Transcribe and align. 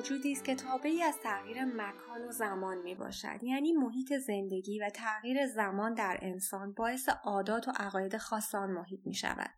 موجودی 0.00 0.32
است 0.32 0.44
که 0.44 0.54
تابعی 0.54 1.02
از 1.02 1.18
تغییر 1.18 1.64
مکان 1.64 2.24
و 2.28 2.32
زمان 2.32 2.78
می 2.78 2.94
باشد 2.94 3.42
یعنی 3.42 3.72
محیط 3.72 4.12
زندگی 4.12 4.80
و 4.80 4.90
تغییر 4.90 5.46
زمان 5.46 5.94
در 5.94 6.18
انسان 6.22 6.72
باعث 6.72 7.08
عادات 7.08 7.68
و 7.68 7.72
عقاید 7.76 8.16
خاص 8.16 8.54
آن 8.54 8.70
محیط 8.70 9.00
می 9.06 9.14
شود 9.14 9.50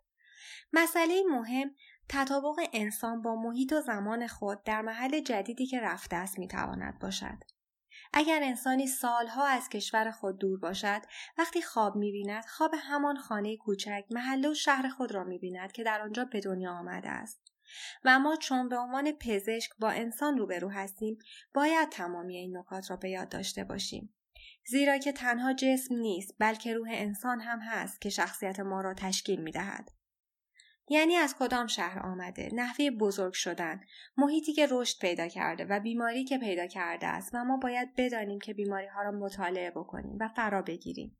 مسئله 0.73 1.23
مهم 1.31 1.71
تطابق 2.09 2.57
انسان 2.73 3.23
با 3.23 3.37
محیط 3.37 3.73
و 3.73 3.81
زمان 3.81 4.27
خود 4.27 4.63
در 4.63 4.83
محل 4.83 5.21
جدیدی 5.21 5.67
که 5.67 5.81
رفته 5.81 6.17
است 6.17 6.39
می 6.39 6.49
تواند 6.49 6.99
باشد. 6.99 7.39
اگر 8.13 8.41
انسانی 8.43 8.87
سالها 8.87 9.47
از 9.47 9.69
کشور 9.69 10.11
خود 10.11 10.39
دور 10.39 10.59
باشد 10.59 11.03
وقتی 11.39 11.63
خواب 11.63 11.97
می‌بیند 11.97 12.45
خواب 12.45 12.75
همان 12.79 13.17
خانه 13.17 13.57
کوچک 13.57 14.05
محله 14.11 14.51
و 14.51 14.55
شهر 14.55 14.89
خود 14.89 15.13
را 15.13 15.25
می‌بیند 15.25 15.73
که 15.73 15.85
در 15.85 16.03
آنجا 16.03 16.25
به 16.25 16.41
دنیا 16.41 16.73
آمده 16.73 17.09
است. 17.09 17.52
و 18.05 18.19
ما 18.19 18.37
چون 18.37 18.69
به 18.69 18.77
عنوان 18.77 19.13
پزشک 19.13 19.71
با 19.79 19.91
انسان 19.91 20.39
روبرو 20.39 20.69
هستیم 20.69 21.19
باید 21.55 21.89
تمامی 21.89 22.37
این 22.37 22.57
نکات 22.57 22.91
را 22.91 22.97
به 22.97 23.11
یاد 23.11 23.29
داشته 23.29 23.65
باشیم. 23.65 24.15
زیرا 24.67 24.99
که 24.99 25.13
تنها 25.13 25.53
جسم 25.53 25.95
نیست 25.95 26.35
بلکه 26.39 26.75
روح 26.75 26.89
انسان 26.93 27.41
هم 27.41 27.61
هست 27.61 28.01
که 28.01 28.11
شخصیت 28.11 28.61
ما 28.61 28.81
را 28.81 28.95
تشکیل 28.95 29.41
می 29.41 29.53
دهد. 29.53 29.91
یعنی 30.89 31.15
از 31.15 31.35
کدام 31.39 31.67
شهر 31.67 31.99
آمده؟ 31.99 32.49
نحوه 32.53 32.91
بزرگ 32.91 33.33
شدن 33.33 33.81
محیطی 34.17 34.53
که 34.53 34.67
رشد 34.71 35.01
پیدا 35.01 35.29
کرده 35.29 35.65
و 35.65 35.81
بیماری 35.81 36.25
که 36.25 36.39
پیدا 36.39 36.67
کرده 36.67 37.07
است 37.07 37.31
و 37.35 37.45
ما 37.45 37.57
باید 37.57 37.95
بدانیم 37.97 38.39
که 38.39 38.55
بیماری 38.55 38.87
ها 38.87 39.03
را 39.03 39.11
مطالعه 39.11 39.71
بکنیم 39.71 40.17
و 40.21 40.29
فرا 40.29 40.63
بگیریم. 40.63 41.19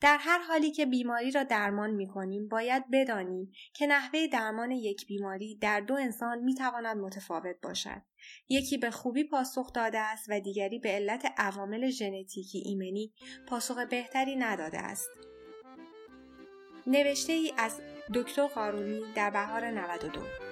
در 0.00 0.18
هر 0.20 0.38
حالی 0.38 0.70
که 0.70 0.86
بیماری 0.86 1.30
را 1.30 1.42
درمان 1.42 1.90
می 1.90 2.08
کنیم 2.08 2.48
باید 2.48 2.84
بدانیم 2.92 3.52
که 3.74 3.86
نحوه 3.86 4.26
درمان 4.26 4.70
یک 4.70 5.06
بیماری 5.06 5.56
در 5.56 5.80
دو 5.80 5.94
انسان 5.94 6.38
می 6.38 6.54
تواند 6.54 6.96
متفاوت 6.96 7.56
باشد. 7.62 8.02
یکی 8.48 8.78
به 8.78 8.90
خوبی 8.90 9.24
پاسخ 9.24 9.72
داده 9.72 9.98
است 9.98 10.26
و 10.28 10.40
دیگری 10.40 10.78
به 10.78 10.88
علت 10.88 11.32
عوامل 11.36 11.90
ژنتیکی 11.90 12.58
ایمنی 12.58 13.12
پاسخ 13.46 13.78
بهتری 13.78 14.36
نداده 14.36 14.78
است. 14.78 15.10
نوشته 16.86 17.32
ای 17.32 17.52
از 17.58 17.80
دکتر 18.14 18.46
قارونی 18.46 19.00
در 19.14 19.30
بهار 19.30 19.70
92 19.70 20.49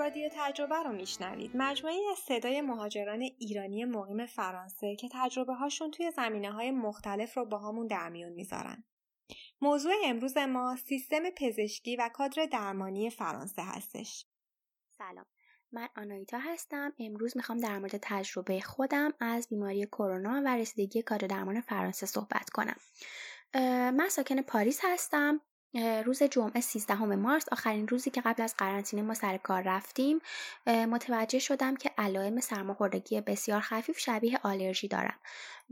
رادیو 0.00 0.28
تجربه 0.32 0.82
رو 0.82 0.92
میشنوید 0.92 1.50
مجموعی 1.54 1.98
از 2.12 2.18
صدای 2.18 2.60
مهاجران 2.60 3.20
ایرانی 3.20 3.84
مقیم 3.84 4.26
فرانسه 4.26 4.96
که 4.96 5.08
تجربه 5.12 5.54
هاشون 5.54 5.90
توی 5.90 6.10
زمینه 6.10 6.52
های 6.52 6.70
مختلف 6.70 7.36
رو 7.36 7.44
با 7.44 7.58
همون 7.58 7.86
در 7.86 8.08
میون 8.08 8.32
می‌ذارن 8.32 8.84
موضوع 9.60 9.92
امروز 10.04 10.36
ما 10.36 10.76
سیستم 10.76 11.30
پزشکی 11.30 11.96
و 11.96 12.10
کادر 12.14 12.46
درمانی 12.46 13.10
فرانسه 13.10 13.62
هستش. 13.62 14.26
سلام. 14.98 15.26
من 15.72 15.88
آنایتا 15.96 16.38
هستم. 16.38 16.92
امروز 16.98 17.36
می‌خوام 17.36 17.58
در 17.58 17.78
مورد 17.78 17.96
تجربه 18.02 18.60
خودم 18.60 19.12
از 19.20 19.48
بیماری 19.48 19.86
کرونا 19.86 20.42
و 20.44 20.56
رسیدگی 20.56 21.02
کادر 21.02 21.26
درمان 21.26 21.60
فرانسه 21.60 22.06
صحبت 22.06 22.50
کنم. 22.50 22.76
من 23.90 24.08
ساکن 24.08 24.42
پاریس 24.42 24.80
هستم. 24.82 25.40
روز 26.04 26.22
جمعه 26.22 26.60
13 26.60 27.04
مارس 27.04 27.44
آخرین 27.52 27.88
روزی 27.88 28.10
که 28.10 28.20
قبل 28.20 28.42
از 28.42 28.54
قرنطینه 28.58 29.02
ما 29.02 29.14
سر 29.14 29.36
کار 29.36 29.62
رفتیم 29.62 30.18
متوجه 30.66 31.38
شدم 31.38 31.76
که 31.76 31.90
علائم 31.98 32.40
سرماخوردگی 32.40 33.20
بسیار 33.20 33.60
خفیف 33.60 33.98
شبیه 33.98 34.40
آلرژی 34.42 34.88
دارم. 34.88 35.18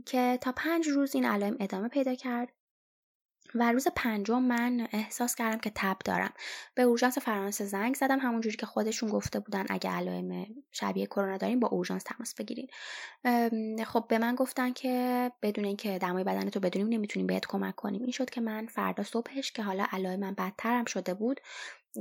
که 0.05 0.39
تا 0.41 0.51
پنج 0.51 0.87
روز 0.87 1.15
این 1.15 1.25
علائم 1.25 1.57
ادامه 1.59 1.87
پیدا 1.87 2.15
کرد. 2.15 2.58
و 3.55 3.71
روز 3.71 3.87
پنجم 3.95 4.41
من 4.41 4.87
احساس 4.91 5.35
کردم 5.35 5.57
که 5.57 5.71
تب 5.75 5.97
دارم. 6.05 6.33
به 6.75 6.81
اورژانس 6.81 7.17
فرانسه 7.17 7.65
زنگ 7.65 7.95
زدم 7.95 8.19
همونجوری 8.19 8.57
که 8.57 8.65
خودشون 8.65 9.09
گفته 9.09 9.39
بودن 9.39 9.65
اگه 9.69 9.89
علائم 9.91 10.45
شبیه 10.71 11.05
کرونا 11.05 11.37
داریم 11.37 11.59
با 11.59 11.67
اورژانس 11.67 12.03
تماس 12.03 12.35
بگیرین. 12.35 12.67
خب 13.85 14.05
به 14.09 14.17
من 14.17 14.35
گفتن 14.35 14.73
که 14.73 15.31
بدون 15.41 15.65
اینکه 15.65 15.97
دمای 15.97 16.23
بدن 16.23 16.49
تو 16.49 16.59
بدونیم 16.59 16.89
نمی‌تونیم 16.89 17.27
بهت 17.27 17.45
کمک 17.45 17.75
کنیم. 17.75 18.01
این 18.01 18.11
شد 18.11 18.29
که 18.29 18.41
من 18.41 18.65
فردا 18.65 19.03
صبحش 19.03 19.51
که 19.51 19.63
حالا 19.63 19.85
علائم 19.91 20.19
من 20.19 20.33
بدترم 20.33 20.85
شده 20.85 21.13
بود 21.13 21.39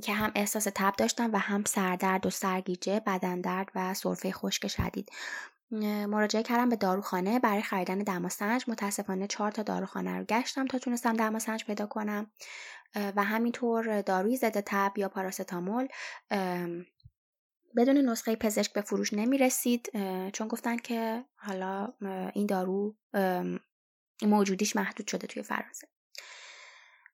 که 0.02 0.12
هم 0.12 0.32
احساس 0.34 0.68
تب 0.74 0.94
داشتم 0.98 1.30
و 1.32 1.38
هم 1.38 1.64
سردرد 1.64 2.26
و 2.26 2.30
سرگیجه 2.30 3.00
بدن 3.06 3.40
درد 3.40 3.68
و 3.74 3.94
سرفه 3.94 4.32
خشک 4.32 4.66
شدید. 4.66 5.10
مراجعه 5.70 6.42
کردم 6.42 6.68
به 6.68 6.76
داروخانه 6.76 7.38
برای 7.38 7.62
خریدن 7.62 7.98
دماسنج. 7.98 8.64
متاسفانه 8.68 9.26
چهار 9.26 9.50
تا 9.50 9.62
داروخانه 9.62 10.18
رو 10.18 10.24
گشتم 10.24 10.66
تا 10.66 10.78
تونستم 10.78 11.12
دماسنج 11.12 11.64
پیدا 11.64 11.86
کنم. 11.86 12.30
و 12.94 13.24
همینطور 13.24 14.02
داروی 14.02 14.36
ضد 14.36 14.60
تب 14.60 14.92
یا 14.96 15.08
پاراستامول 15.08 15.88
بدون 17.76 17.96
نسخه 17.96 18.36
پزشک 18.36 18.72
به 18.72 18.80
فروش 18.80 19.12
نمی 19.12 19.38
رسید 19.38 19.90
چون 20.32 20.48
گفتن 20.48 20.76
که 20.76 21.24
حالا 21.36 21.92
این 22.34 22.46
دارو 22.46 22.96
موجودیش 24.22 24.76
محدود 24.76 25.08
شده 25.08 25.26
توی 25.26 25.42
فرانسه. 25.42 25.88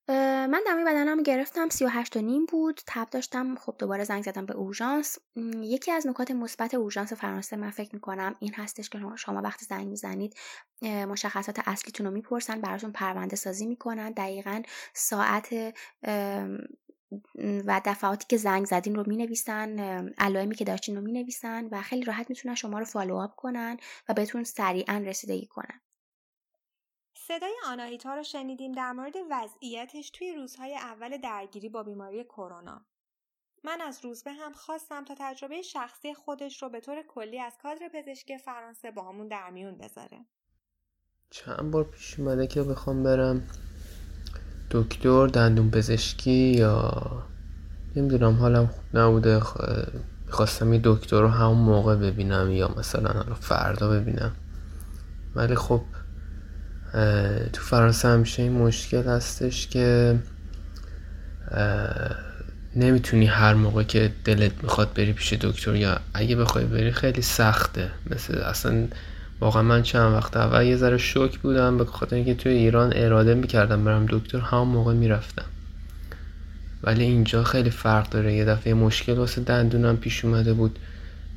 من 0.09 0.62
دمای 0.66 0.84
بدنم 0.84 1.22
گرفتم 1.22 1.69
38 1.69 2.16
و 2.16 2.20
نیم 2.20 2.47
بود. 2.47 2.81
تب 2.87 3.10
داشتم 3.10 3.54
خب 3.54 3.75
دوباره 3.78 4.04
زنگ 4.04 4.22
زدم 4.22 4.47
به 4.47 4.54
اورژانس. 4.54 5.19
یکی 5.62 5.92
از 5.92 6.06
نکات 6.06 6.31
مثبت 6.31 6.75
اورژانس 6.75 7.12
فرانسه 7.12 7.56
من 7.56 7.70
فکر 7.70 7.94
می‌کنم 7.94 8.37
این 8.41 8.54
هستش 8.54 8.91
که 8.91 8.98
شما 9.16 9.42
وقتی 9.42 9.66
زنگ 9.66 9.88
می‌زنید 9.88 10.34
مشخصات 10.82 11.60
اصلیتون 11.66 12.06
رو 12.06 12.12
می‌پرسن 12.12 12.60
براتون 12.60 12.92
پرونده 12.92 13.37
سازی 13.37 13.66
می‌کنن. 13.66 14.10
دقیقا 14.10 14.62
ساعت 14.94 15.75
و 17.66 17.81
دفعاتی 17.84 18.26
که 18.28 18.36
زنگ 18.36 18.66
زدین 18.66 18.94
رو 18.94 19.04
می 19.06 19.16
نویسن 19.16 19.78
علائمی 20.19 20.54
که 20.54 20.65
داشتین 20.65 20.97
رو 20.97 21.03
می 21.03 21.12
نویسن 21.12 21.69
و 21.71 21.82
خیلی 21.82 22.04
راحت 22.04 22.31
می‌تونن 22.31 22.54
شما 22.54 22.78
رو 22.78 22.84
follow 22.84 23.22
up 23.22 23.34
کنن 23.36 23.76
و 24.09 24.15
بهتون 24.15 24.44
سریعا 24.44 25.03
رسیدگی 25.06 25.47
کنن. 25.47 25.81
صدای 27.29 27.55
آناهیتا 27.67 28.15
رو 28.15 28.23
شنیدیم 28.23 28.73
در 28.73 28.93
مورد 28.93 29.12
وضعیتش 29.31 30.11
توی 30.11 30.35
روزهای 30.35 30.77
اول 30.77 31.17
درگیری 31.17 31.69
با 31.69 31.83
بیماری 31.83 32.25
کرونا. 32.25 32.81
من 33.65 33.81
از 33.81 34.05
روزبه 34.05 34.33
هم 34.33 34.53
خواستم 34.53 35.05
تا 35.05 35.15
تجربه 35.19 35.63
شخصی 35.63 36.15
خودش 36.15 36.63
رو 36.63 36.69
به 36.69 36.81
طور 36.81 37.03
کلی 37.03 37.41
از 37.41 37.53
کادر 37.63 37.91
پزشکی 37.95 38.39
فرانسه 38.39 38.91
با 38.91 39.03
همون 39.03 39.29
در 39.29 39.51
میون 39.51 39.79
بذاره. 39.79 40.25
چند 41.31 41.71
بار 41.71 41.84
پیش 41.84 42.21
اومده 42.21 42.47
که 42.47 42.63
بخوام 42.63 43.03
برم 43.03 43.43
دکتر 44.71 45.27
دندون 45.27 45.71
پزشکی 45.71 46.55
یا 46.57 46.93
نمی‌دونم 47.97 48.34
حالم 48.34 48.67
خوب 48.67 48.97
نبوده 48.99 49.41
می‌خواستم 50.27 50.73
یه 50.73 50.81
دکتر 50.84 51.21
رو 51.21 51.29
همون 51.29 51.59
موقع 51.59 51.97
ببینم 51.97 52.51
یا 52.51 52.75
مثلا 52.77 53.34
فردا 53.34 53.91
ببینم 53.91 54.37
ولی 55.34 55.55
خب 55.55 55.81
تو 57.53 57.62
فرانسه 57.62 58.09
همیشه 58.09 58.43
این 58.43 58.53
مشکل 58.53 59.03
هستش 59.03 59.66
که 59.66 60.19
نمی‌تونی 62.77 63.27
هر 63.27 63.55
موقع 63.55 63.82
که 63.82 64.12
دلت 64.25 64.53
می‌خواد 64.62 64.94
بری 64.94 65.12
پیش 65.12 65.33
دکتر 65.33 65.75
یا 65.75 66.00
اگه 66.15 66.37
بخوای 66.37 66.65
بری 66.65 66.93
خیلی 66.93 67.22
سخته. 67.22 67.91
مثل 68.10 68.38
اصلا 68.38 68.87
واقعا 69.41 69.62
من 69.62 69.83
چند 69.83 70.12
وقت 70.12 70.37
اول 70.37 70.66
یه 70.66 70.77
ذره 70.77 70.99
شوک 70.99 71.38
بودم 71.38 71.78
به 71.78 71.84
خاطر 71.84 72.16
اینکه 72.16 72.34
توی 72.34 72.53
ایران 72.53 72.93
اراده 72.97 73.34
می‌کردم 73.34 73.84
برم 73.84 74.07
دکتر 74.10 74.39
همون 74.39 74.69
موقع 74.69 74.95
می‌رفتم. 74.95 75.45
ولی 76.83 77.03
اینجا 77.03 77.45
خیلی 77.45 77.71
فرق 77.71 78.09
داره. 78.09 78.34
یه 78.34 78.45
دفعه 78.45 78.74
مشکل 78.74 79.13
واسه 79.13 79.41
دندونم 79.41 79.97
پیش 79.97 80.24
اومده 80.24 80.53
بود. 80.53 80.78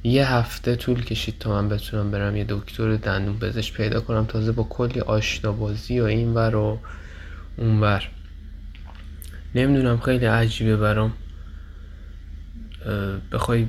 یه 0.07 0.33
هفته 0.33 0.75
طول 0.75 1.03
کشید 1.03 1.35
تا 1.39 1.49
من 1.49 1.69
بتونم 1.69 2.11
برم 2.11 2.35
یه 2.35 2.45
دکتر 2.49 2.95
دندون 2.95 3.39
پزشک 3.39 3.73
پیدا 3.73 4.01
کنم. 4.01 4.25
تازه 4.25 4.51
با 4.51 4.63
کلی 4.63 4.99
آشنا 4.99 5.51
بازی 5.51 5.99
و 5.99 6.03
این 6.03 6.33
ور 6.33 6.55
و 6.55 6.79
اون 7.57 7.79
ور. 7.79 8.09
نمی‌دونم 9.55 9.97
خیلی 9.99 10.25
عجیبه 10.25 10.77
برام. 10.77 11.13
بخوای 13.31 13.65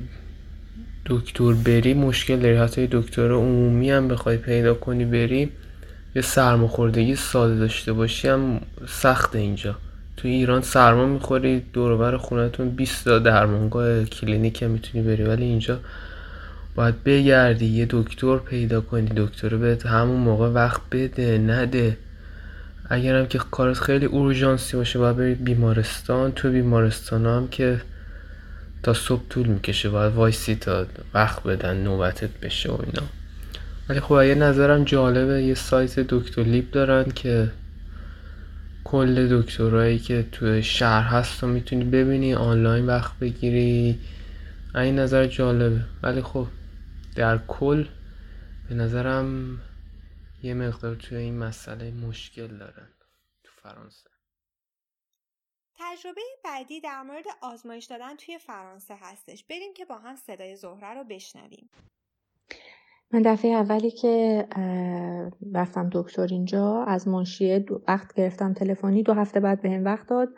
دکتر 1.06 1.52
بری 1.52 1.94
مشکل 1.94 2.36
داری. 2.36 2.56
حتی 2.56 2.88
دکتر 2.92 3.32
عمومی 3.32 3.90
هم 3.90 4.08
بخوای 4.08 4.36
پیدا 4.36 4.74
کنی 4.74 5.04
بری 5.04 5.50
یه 6.14 6.22
سرماخوردگی 6.22 7.16
ساده 7.16 7.58
داشته 7.58 7.92
باشی 7.92 8.28
هم 8.28 8.60
سخت 8.88 9.36
اینجا. 9.36 9.76
تو 10.16 10.28
ایران 10.28 10.62
سرما 10.62 11.06
می‌خوری 11.06 11.62
دوربر 11.72 12.16
خونتون 12.16 12.70
20 12.70 13.04
تا 13.04 13.18
درمانگاه 13.18 14.04
کلینیک 14.04 14.62
می‌تونی 14.62 15.04
بری. 15.04 15.22
ولی 15.22 15.44
اینجا 15.44 15.80
باید 16.78 17.04
بگردی 17.04 17.66
یه 17.66 17.86
دکتر 17.90 18.36
پیدا 18.36 18.80
کنی 18.80 19.10
دکتر 19.16 19.56
بهت 19.56 19.86
همون 19.86 20.20
موقع 20.20 20.48
وقت 20.48 20.80
بده 20.92 21.38
نده. 21.38 21.96
اگرم 22.90 23.26
که 23.26 23.38
کارت 23.50 23.78
خیلی 23.78 24.06
اورژانسی 24.06 24.76
باشه 24.76 24.98
باید 24.98 25.16
برید 25.16 25.44
بیمارستان. 25.44 26.32
تو 26.32 26.50
بیمارستان 26.50 27.26
هم 27.26 27.48
که 27.48 27.80
تا 28.82 28.94
صبح 28.94 29.22
طول 29.30 29.46
می‌کشه 29.46 29.88
باید 29.88 30.14
وایسی 30.14 30.54
تا 30.54 30.86
وقت 31.14 31.42
بدن 31.42 31.76
نوبتت 31.76 32.30
بشه 32.42 32.70
و 32.70 32.78
اینا. 32.86 33.06
ولی 33.88 34.00
خب 34.00 34.22
یه 34.22 34.34
نظرم 34.34 34.84
جالبه 34.84 35.42
یه 35.42 35.54
سایت 35.54 36.00
دکتر 36.00 36.42
لیب 36.42 36.70
دارن 36.70 37.04
که 37.04 37.50
کل 38.84 39.40
دکترایی 39.40 39.98
که 39.98 40.24
تو 40.32 40.62
شهر 40.62 41.08
هست 41.08 41.44
و 41.44 41.46
می‌تونی 41.46 41.84
ببینی 41.84 42.34
آنلاین 42.34 42.86
وقت 42.86 43.12
بگیری. 43.20 43.98
این 44.74 44.98
نظر 44.98 45.26
جالبه. 45.26 45.80
ولی 46.02 46.22
خب 46.22 46.46
در 47.18 47.38
کل 47.38 47.84
به 48.68 48.74
نظرم 48.74 49.58
یه 50.42 50.54
مقدار 50.54 50.94
توی 50.94 51.18
این 51.18 51.38
مسئله 51.38 51.90
مشکل 51.90 52.58
دارن 52.58 52.88
تو 53.44 53.52
فرانسه. 53.62 54.10
تجربه 55.78 56.20
بعدی 56.44 56.80
در 56.80 57.02
مورد 57.02 57.24
آزمایش 57.42 57.84
دادن 57.84 58.16
توی 58.16 58.38
فرانسه 58.38 58.94
هستش. 59.00 59.44
بریم 59.44 59.74
که 59.74 59.84
با 59.84 59.98
هم 59.98 60.16
صدای 60.16 60.56
زهره 60.56 60.94
رو 60.94 61.04
بشنویم. 61.04 61.70
من 63.12 63.22
دفعه 63.22 63.50
اولی 63.50 63.90
که 63.90 64.46
رفتم 65.54 65.90
دکتر 65.92 66.26
اینجا 66.30 66.84
از 66.84 67.08
منشیه 67.08 67.64
وقت 67.88 68.14
گرفتم 68.14 68.54
تلفنی 68.54 69.02
دو 69.02 69.14
هفته 69.14 69.40
بعد 69.40 69.62
بهم 69.62 69.84
به 69.84 69.90
وقت 69.90 70.06
داد. 70.06 70.28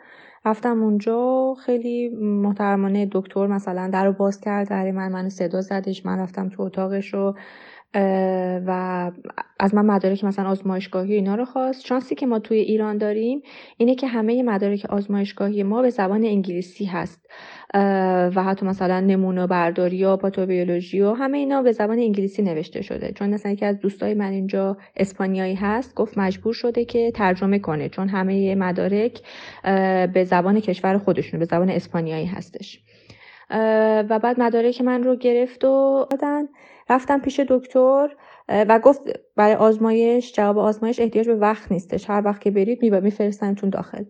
رفتم 0.45 0.83
اونجا 0.83 1.53
خیلی 1.65 2.09
محترمانه 2.19 3.09
دکتر 3.11 3.47
مثلا 3.47 3.89
در 3.93 4.05
رو 4.05 4.13
باز 4.13 4.41
کرد 4.41 4.69
در 4.69 4.91
من 4.91 5.11
من 5.11 5.29
صدا 5.29 5.61
زدش 5.61 6.05
من 6.05 6.19
رفتم 6.19 6.49
تو 6.49 6.61
اتاقش 6.63 7.13
رو 7.13 7.35
و 8.65 9.11
از 9.59 9.75
من 9.75 9.85
مدارک 9.85 10.23
مثلا 10.23 10.49
آزمایشگاهی 10.49 11.13
اینا 11.13 11.35
رو 11.35 11.45
خواست. 11.45 11.85
شانسی 11.85 12.15
که 12.15 12.25
ما 12.25 12.39
توی 12.39 12.57
ایران 12.57 12.97
داریم 12.97 13.41
اینه 13.77 13.95
که 13.95 14.07
همه 14.07 14.43
مدارک 14.43 14.85
آزمایشگاهی 14.89 15.63
ما 15.63 15.81
به 15.81 15.89
زبان 15.89 16.25
انگلیسی 16.25 16.85
هست. 16.85 17.27
و 18.35 18.43
حتی 18.45 18.65
مثلا 18.65 18.99
نمونه 18.99 19.47
برداری 19.47 20.05
و 20.05 20.17
پاتوبیولوژی 20.17 21.01
و 21.01 21.13
همه 21.13 21.37
اینا 21.37 21.61
به 21.61 21.71
زبان 21.71 21.99
انگلیسی 21.99 22.41
نوشته 22.41 22.81
شده. 22.81 23.11
چون 23.11 23.29
مثلا 23.29 23.51
یکی 23.51 23.65
از 23.65 23.79
دوستای 23.79 24.13
من 24.13 24.31
اینجا 24.31 24.77
اسپانیایی 24.95 25.55
هست 25.55 25.95
گفت 25.95 26.17
مجبور 26.17 26.53
شده 26.53 26.85
که 26.85 27.11
ترجمه 27.11 27.59
کنه 27.59 27.89
چون 27.89 28.09
همه 28.09 28.55
مدارک 28.55 29.21
به 30.13 30.23
زبان 30.23 30.59
کشور 30.59 30.97
خودشون 30.97 31.39
به 31.39 31.45
زبان 31.45 31.69
اسپانیایی 31.69 32.25
هستش. 32.25 32.79
و 34.09 34.19
بعد 34.23 34.39
مدارک 34.39 34.81
من 34.81 35.03
رو 35.03 35.15
گرفت 35.15 35.65
و 35.65 36.05
دادن. 36.09 36.47
رفتم 36.89 37.19
پیش 37.19 37.39
دکتر 37.39 38.09
و 38.49 38.79
گفت 38.79 39.01
برای 39.35 39.55
آزمایش 39.55 40.33
جواب 40.33 40.57
آزمایش 40.57 40.99
احتیاج 40.99 41.27
به 41.27 41.35
وقت 41.35 41.71
نیستش. 41.71 42.09
هر 42.09 42.21
وقت 42.25 42.41
که 42.41 42.51
برید 42.51 42.95
میفرستنتون 42.95 43.69
داخل. 43.69 44.03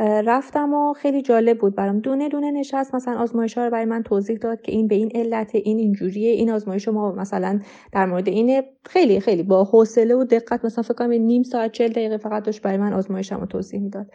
رفتم 0.00 0.74
و 0.74 0.92
خیلی 0.92 1.22
جالب 1.22 1.58
بود 1.58 1.74
برام. 1.74 2.00
دونه 2.00 2.28
دونه 2.28 2.50
نشست 2.50 2.94
مثلا 2.94 3.18
آزمایش 3.18 3.58
ها 3.58 3.64
رو 3.64 3.70
برای 3.70 3.84
من 3.84 4.02
توضیح 4.02 4.38
داد 4.38 4.62
که 4.62 4.72
این 4.72 4.88
به 4.88 4.94
این 4.94 5.10
علت 5.14 5.54
این 5.54 5.78
اینجوریه 5.78 6.30
این 6.30 6.50
آزمایش 6.50 6.88
ما 6.88 7.12
مثلا 7.12 7.60
در 7.92 8.06
مورد 8.06 8.28
اینه. 8.28 8.64
خیلی 8.86 9.20
خیلی 9.20 9.42
با 9.42 9.64
حوصله 9.64 10.14
و 10.14 10.24
دقت 10.24 10.64
مثلا 10.64 10.82
فکر 10.82 10.94
کنم 10.94 11.10
نیم 11.10 11.42
ساعت 11.42 11.72
40 11.72 11.90
دقیقه 11.90 12.16
فقط 12.16 12.42
داشت 12.42 12.62
برای 12.62 12.76
من 12.76 12.92
آزمایشم 12.92 13.40
رو 13.40 13.46
توضیح 13.46 13.80
می‌داد. 13.80 14.06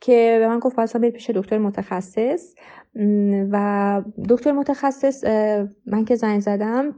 که 0.00 0.36
به 0.40 0.48
من 0.48 0.58
گفت 0.58 0.78
مثلا 0.78 1.00
برید 1.00 1.14
پیش 1.14 1.30
دکتر 1.30 1.58
متخصص. 1.58 2.54
و 3.52 4.02
دکتر 4.28 4.52
متخصص 4.52 5.24
من 5.86 6.04
که 6.04 6.14
زنگ 6.14 6.40
زدم 6.40 6.94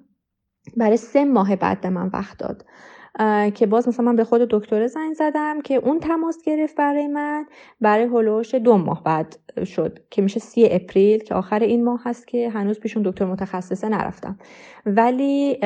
برای 0.77 0.97
سه 0.97 1.25
ماه 1.25 1.57
بعد 1.57 1.81
به 1.81 1.91
من 1.91 2.11
وقت 2.13 2.39
داد 2.39 2.65
که 3.55 3.67
باز 3.67 3.89
مثلا 3.89 4.07
من 4.07 4.17
به 4.17 4.25
خود 4.25 4.41
دکتر 4.41 4.87
زنگ 4.87 5.15
زدم 5.15 5.61
که 5.61 5.75
اون 5.75 6.01
تماس 6.01 6.43
گرفت 6.45 6.77
برای 6.77 7.07
من 7.07 7.47
برای 7.81 8.05
هلوش 8.05 8.55
دو 8.55 8.77
ماه 8.77 9.03
بعد 9.05 9.37
شد 9.65 9.99
که 10.11 10.23
میشه 10.23 10.41
سی 10.41 10.69
اپریل 10.71 11.19
که 11.19 11.35
آخر 11.35 11.59
این 11.59 11.85
ماه 11.85 12.01
هست 12.05 12.27
که 12.27 12.51
هنوز 12.51 12.81
پیشون 12.81 13.03
دکتر 13.03 13.25
متخصصه 13.25 13.89
نرفتم. 13.89 14.39
ولی 14.87 15.59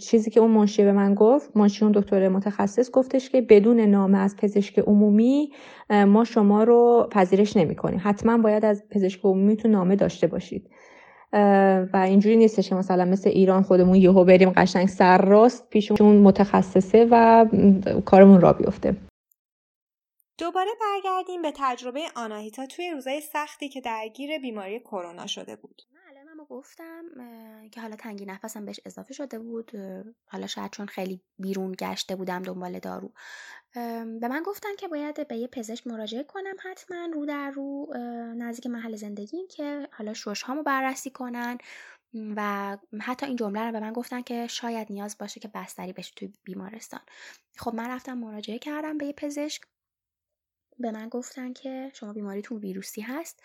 چیزی 0.00 0.30
که 0.30 0.40
اون 0.40 0.50
منشی 0.50 0.84
به 0.84 0.92
من 0.92 1.14
گفت 1.14 1.56
منشی 1.56 1.84
اون 1.84 1.92
دکتر 1.92 2.28
متخصص 2.28 2.90
گفتش 2.90 3.30
که 3.30 3.40
بدون 3.40 3.80
نامه 3.80 4.18
از 4.18 4.36
پزشک 4.36 4.78
عمومی 4.78 5.52
ما 5.90 6.24
شما 6.24 6.64
رو 6.64 7.08
پذیرش 7.10 7.56
نمی 7.56 7.76
کنیم 7.76 8.00
حتما 8.04 8.38
باید 8.38 8.64
از 8.64 8.84
پزشک 8.90 9.20
عمومیتون 9.24 9.70
نامه 9.70 9.96
داشته 9.96 10.26
باشید. 10.26 10.70
و 11.92 11.96
اینجوری 11.96 12.36
نیستش 12.36 12.68
که 12.68 12.74
مثلا 12.74 13.04
مثل 13.04 13.30
ایران 13.30 13.62
خودمون 13.62 13.94
یهو 13.94 14.24
بریم 14.24 14.50
قشنگ 14.56 14.88
سر 14.88 15.18
راست 15.18 15.68
پیش 15.70 15.92
اون 15.92 16.16
متخصصه 16.16 17.08
و 17.10 17.46
کارمون 18.04 18.40
را 18.40 18.52
بیفته. 18.52 18.96
دوباره 20.38 20.70
برگردیم 20.80 21.42
به 21.42 21.52
تجربه 21.56 22.00
آناهیتا 22.16 22.66
توی 22.66 22.90
روزای 22.90 23.20
سختی 23.20 23.68
که 23.68 23.80
درگیر 23.80 24.38
بیماری 24.38 24.80
کرونا 24.80 25.26
شده 25.26 25.56
بود. 25.56 25.82
گفتم 26.44 27.04
که 27.72 27.80
حالا 27.80 27.96
تنگی 27.96 28.26
نفسم 28.26 28.64
بهش 28.64 28.80
اضافه 28.84 29.14
شده 29.14 29.38
بود 29.38 29.72
حالا 30.26 30.46
شاید 30.46 30.70
چون 30.70 30.86
خیلی 30.86 31.20
بیرون 31.38 31.72
گشته 31.78 32.16
بودم 32.16 32.42
دنبال 32.42 32.78
دارو. 32.78 33.12
به 34.20 34.28
من 34.28 34.42
گفتن 34.46 34.76
که 34.78 34.88
باید 34.88 35.28
به 35.28 35.36
یه 35.36 35.46
پزشک 35.46 35.86
مراجعه 35.86 36.22
کنم 36.22 36.54
حتما 36.62 37.06
رو 37.12 37.26
در 37.26 37.50
رو 37.50 37.94
نزدیک 38.36 38.66
محل 38.66 38.96
زندگیم 38.96 39.46
که 39.48 39.88
حالا 39.92 40.14
شوش 40.14 40.42
هامو 40.42 40.62
بررسی 40.62 41.10
کنن. 41.10 41.58
و 42.36 42.76
حتی 43.00 43.26
این 43.26 43.36
جمله 43.36 43.60
رو 43.60 43.72
به 43.72 43.80
من 43.80 43.92
گفتن 43.92 44.22
که 44.22 44.46
شاید 44.46 44.92
نیاز 44.92 45.18
باشه 45.18 45.40
که 45.40 45.48
بستری 45.48 45.92
بشه 45.92 46.12
توی 46.16 46.32
بیمارستان. 46.44 47.00
خب 47.56 47.74
من 47.74 47.90
رفتم 47.90 48.18
مراجعه 48.18 48.58
کردم 48.58 48.98
به 48.98 49.06
یه 49.06 49.12
پزشک. 49.12 49.62
به 50.78 50.90
من 50.90 51.08
گفتن 51.08 51.52
که 51.52 51.90
شما 51.94 52.12
بیماریتون 52.12 52.58
ویروسی 52.58 53.00
هست. 53.00 53.42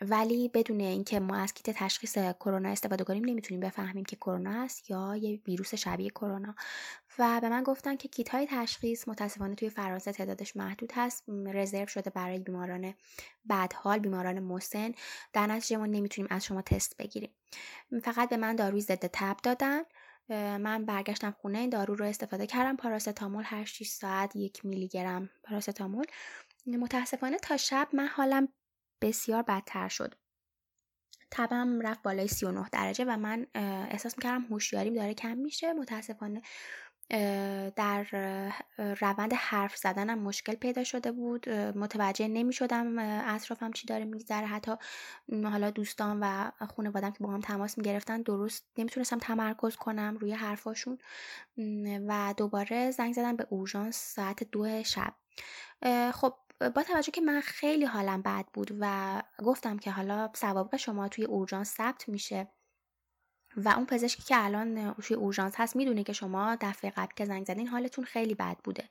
ولی 0.00 0.48
بدون 0.48 0.80
اینکه 0.80 1.20
ما 1.20 1.36
از 1.36 1.54
کیت 1.54 1.76
تشخیص 1.78 2.18
کرونا 2.18 2.68
استفاده 2.68 3.04
کنیم 3.04 3.24
نمی‌تونیم 3.24 3.60
بفهمیم 3.60 4.04
که 4.04 4.16
کرونا 4.16 4.62
است 4.62 4.90
یا 4.90 5.16
یه 5.16 5.40
ویروس 5.46 5.74
شبیه 5.74 6.10
کرونا. 6.10 6.54
و 7.18 7.40
به 7.40 7.48
من 7.48 7.62
گفتن 7.62 7.96
که 7.96 8.08
کیت 8.08 8.28
های 8.28 8.46
تشخیص 8.50 9.08
متاسفانه 9.08 9.54
توی 9.54 9.70
فرانسه 9.70 10.12
تعدادش 10.12 10.56
محدود 10.56 10.92
هست 10.94 11.24
رزرو 11.28 11.86
شده 11.86 12.10
برای 12.10 12.38
بیماران 12.38 12.94
بدحال 13.48 13.98
بیماران 13.98 14.40
مسن. 14.40 14.92
در 15.32 15.46
نتیجه 15.46 15.76
ما 15.76 15.86
نمی‌تونیم 15.86 16.28
از 16.30 16.44
شما 16.44 16.62
تست 16.62 16.96
بگیریم. 16.96 17.30
فقط 18.02 18.28
به 18.28 18.36
من 18.36 18.56
داروی 18.56 18.80
ضد 18.80 19.06
تب 19.06 19.36
دادن. 19.42 19.82
من 20.58 20.84
برگشتم 20.84 21.30
خونه 21.30 21.58
این 21.58 21.70
دارو 21.70 21.94
رو 21.94 22.04
استفاده 22.04 22.46
کردم. 22.46 22.76
پاراستامول 22.76 23.42
هر 23.46 23.64
6 23.64 23.88
ساعت 23.88 24.36
یک 24.36 24.66
میلی 24.66 24.88
گرم 24.88 25.30
پاراستامول 25.42 26.04
متاسفانه 26.66 27.38
تا 27.38 27.56
شب 27.56 27.88
من 27.92 28.06
حالم 28.06 28.48
بسیار 29.00 29.42
بدتر 29.42 29.88
شد. 29.88 30.14
تبم 31.30 31.80
رفت 31.80 32.02
بالای 32.02 32.28
39 32.28 32.68
درجه 32.72 33.04
و 33.04 33.16
من 33.16 33.46
احساس 33.54 34.18
می‌کردم 34.18 34.42
هوشیاریم 34.50 34.94
داره 34.94 35.14
کم 35.14 35.36
میشه. 35.36 35.72
متاسفانه 35.72 36.42
در 37.76 38.06
روند 39.00 39.32
حرف 39.32 39.76
زدنم 39.76 40.18
مشکل 40.18 40.54
پیدا 40.54 40.84
شده 40.84 41.12
بود. 41.12 41.48
متوجه 41.48 42.28
نمی 42.28 42.52
شدم 42.52 42.98
اطرافم 43.34 43.72
چی 43.72 43.86
داره 43.86 44.04
میگذره. 44.04 44.46
حتی 44.46 44.72
حالا 45.44 45.70
دوستان 45.70 46.18
و 46.20 46.50
خانوادم 46.76 47.10
که 47.10 47.24
با 47.24 47.30
هم 47.30 47.40
تماس 47.40 47.78
می 47.78 47.84
گرفتن 47.84 48.22
درست 48.22 48.66
نمی‌تونستم 48.78 49.18
تمرکز 49.18 49.76
کنم 49.76 50.16
روی 50.20 50.32
حرفاشون. 50.32 50.98
و 52.08 52.34
دوباره 52.36 52.90
زنگ 52.90 53.14
زدم 53.14 53.36
به 53.36 53.46
اورژانس 53.50 54.14
ساعت 54.14 54.44
دو 54.44 54.82
شب. 54.82 55.14
خب 56.12 56.34
با 56.60 56.82
توجه 56.82 57.12
که 57.12 57.20
من 57.20 57.40
خیلی 57.40 57.84
حالم 57.84 58.22
بد 58.22 58.44
بود 58.52 58.76
و 58.80 59.22
گفتم 59.44 59.78
که 59.78 59.90
حالا 59.90 60.30
سوابق 60.34 60.76
شما 60.76 61.08
توی 61.08 61.24
اورژانس 61.24 61.74
ثبت 61.74 62.08
میشه 62.08 62.48
و 63.56 63.68
اون 63.68 63.86
پزشکی 63.86 64.22
که 64.22 64.44
الان 64.44 64.94
توی 64.94 65.16
اورژانس 65.16 65.54
هست 65.56 65.76
می‌دونه 65.76 66.04
که 66.04 66.12
شما 66.12 66.56
دفعه 66.60 66.90
قبل 66.90 67.12
که 67.16 67.24
زنگ 67.24 67.46
زدین 67.46 67.66
حالتون 67.66 68.04
خیلی 68.04 68.34
بد 68.34 68.56
بوده. 68.64 68.88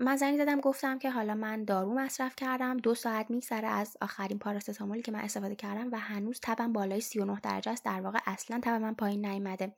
من 0.00 0.16
زنگ 0.16 0.36
زدم 0.38 0.60
گفتم 0.60 0.98
که 0.98 1.10
حالا 1.10 1.34
من 1.34 1.64
دارو 1.64 1.94
مصرف 1.94 2.36
کردم 2.36 2.76
دو 2.76 2.94
ساعت 2.94 3.30
میگذره 3.30 3.68
از 3.68 3.96
آخرین 4.00 4.38
پاراستامولی 4.38 5.02
که 5.02 5.12
من 5.12 5.20
استفاده 5.20 5.56
کردم 5.56 5.92
و 5.92 5.98
هنوز 5.98 6.40
تبم 6.42 6.72
بالای 6.72 7.00
39 7.00 7.40
درجه 7.40 7.72
است 7.72 7.84
در 7.84 8.00
واقع 8.00 8.18
اصلا 8.26 8.60
تب 8.62 8.70
من 8.70 8.94
پایین 8.94 9.26
نیومده. 9.26 9.74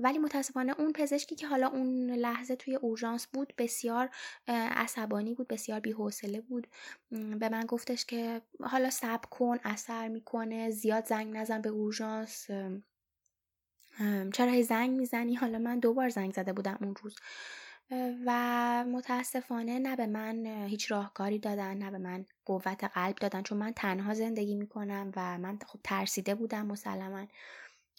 ولی 0.00 0.18
متاسفانه 0.18 0.80
اون 0.80 0.92
پزشکی 0.92 1.34
که 1.34 1.46
حالا 1.46 1.66
اون 1.68 2.10
لحظه 2.10 2.56
توی 2.56 2.74
اورژانس 2.74 3.26
بود 3.26 3.52
بسیار 3.58 4.10
عصبانی 4.48 5.34
بود 5.34 5.48
بسیار 5.48 5.80
بی‌حوصله 5.80 6.40
بود. 6.40 6.66
به 7.10 7.48
من 7.48 7.60
گفتش 7.68 8.04
که 8.04 8.42
حالا 8.60 8.90
صبر 8.90 9.28
کن 9.30 9.58
اثر 9.64 10.08
می‌کنه 10.08 10.70
زیاد 10.70 11.06
زنگ 11.06 11.36
نزن 11.36 11.60
به 11.60 11.68
اورژانس. 11.68 12.46
چرا 14.32 14.50
هی 14.50 14.62
زنگ 14.62 14.90
می‌زنی؟ 14.90 15.34
حالا 15.34 15.58
من 15.58 15.78
دوبار 15.78 16.08
زنگ 16.08 16.32
زده 16.32 16.52
بودم 16.52 16.78
اون 16.82 16.94
روز. 17.02 17.16
و 18.26 18.84
متاسفانه 18.88 19.78
نه 19.78 19.96
به 19.96 20.06
من 20.06 20.46
هیچ 20.46 20.92
راهکاری 20.92 21.38
دادن 21.38 21.74
نه 21.78 21.90
به 21.90 21.98
من 21.98 22.24
قوت 22.44 22.84
قلب 22.84 23.16
دادن 23.16 23.42
چون 23.42 23.58
من 23.58 23.72
تنها 23.72 24.14
زندگی 24.14 24.54
می‌کنم 24.54 25.12
و 25.16 25.38
من 25.38 25.58
خب 25.66 25.80
ترسیده 25.84 26.34
بودم 26.34 26.66
مسلما. 26.66 27.26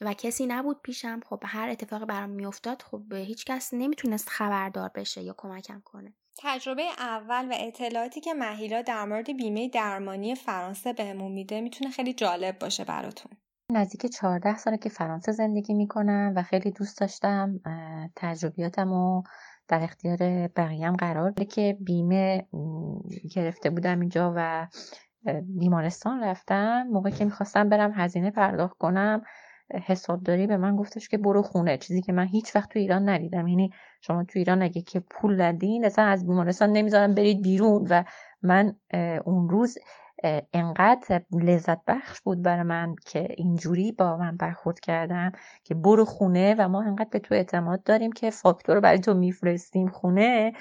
و 0.02 0.14
کسی 0.14 0.46
نبود 0.46 0.82
پیشم. 0.82 1.20
خب 1.26 1.44
هر 1.46 1.70
اتفاقی 1.70 2.06
برام 2.06 2.30
میافتاد 2.30 2.82
خب 2.82 3.14
هیچ 3.14 3.46
کس 3.46 3.74
نمی‌تونست 3.74 4.30
خبردار 4.30 4.92
بشه 4.96 5.22
یا 5.22 5.36
کمکم 5.38 5.82
کنه. 5.86 6.14
تجربه 6.44 6.84
اول 6.98 7.48
و 7.52 7.54
اطلاعاتی 7.60 8.22
که 8.22 8.34
مهیلا 8.34 8.82
در 8.82 9.06
مورد 9.06 9.38
بیمه 9.38 9.70
درمانی 9.70 10.36
فرانسه 10.36 10.94
بهمون 10.94 11.32
میده 11.32 11.62
می‌تونه 11.62 11.92
خیلی 11.92 12.14
جالب 12.14 12.60
باشه 12.60 12.84
براتون. 12.84 13.32
نزدیک 13.72 14.06
14 14.06 14.58
ساله 14.58 14.78
که 14.78 14.90
فرانسه 14.90 15.32
زندگی 15.32 15.74
می‌کنم 15.74 16.34
و 16.36 16.44
خیلی 16.44 16.72
دوست 16.72 17.00
داشتم 17.00 17.60
تجربیاتم 18.16 18.90
رو 18.90 19.24
در 19.68 19.84
اختیار 19.84 20.18
بقیه 20.48 20.92
قرار 20.92 21.32
بده 21.32 21.46
که 21.46 21.78
بیمه 21.82 22.48
گرفته 23.36 23.70
بودم 23.70 24.00
اینجا 24.00 24.34
و 24.36 24.68
بیمارستان 25.44 26.24
رفتم. 26.24 26.84
موقعی 26.84 27.12
که 27.12 27.26
می‌خواستم 27.26 27.70
برم 27.70 27.92
هزینه 27.96 28.32
پرداخت 28.32 28.78
کنم 28.78 29.22
حسابداری 29.86 30.48
به 30.48 30.58
من 30.58 30.76
گفتش 30.76 31.10
که 31.10 31.18
برو 31.18 31.42
خونه 31.42 31.78
چیزی 31.78 32.02
که 32.02 32.14
من 32.14 32.26
هیچ 32.26 32.56
وقت 32.56 32.70
تو 32.70 32.80
ایران 32.80 33.10
ندیدم. 33.10 33.48
یعنی 33.48 33.72
شما 34.02 34.24
تو 34.24 34.40
ایران 34.40 34.62
اگه 34.62 34.82
که 34.82 35.00
پول 35.00 35.42
ندین 35.42 35.86
اصلا 35.86 36.06
از 36.06 36.28
بیمارستان 36.28 36.72
نمی‌ذارم 36.72 37.16
برید 37.16 37.42
بیرون. 37.42 37.88
و 37.90 38.04
من 38.42 38.76
اون 39.26 39.50
روز 39.50 39.78
انقدر 40.54 41.22
لذت 41.32 41.86
بخش 41.88 42.22
بود 42.22 42.42
برای 42.42 42.64
من 42.64 42.96
که 43.06 43.28
اینجوری 43.38 43.92
با 43.92 44.18
من 44.18 44.38
برخورد 44.38 44.80
کردم 44.80 45.32
که 45.64 45.76
برو 45.76 46.06
خونه. 46.06 46.56
و 46.58 46.68
ما 46.68 46.84
انقدر 46.84 47.10
به 47.12 47.20
تو 47.20 47.36
اعتماد 47.36 47.84
داریم 47.84 48.12
که 48.12 48.30
فاکتور 48.30 48.76
رو 48.76 48.82
برای 48.82 49.00
تو 49.00 49.14
میفرستیم 49.14 49.88
خونه. 49.88 50.54